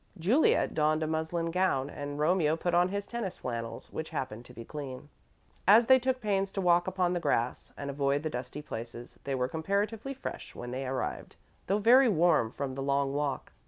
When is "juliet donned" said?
0.17-1.03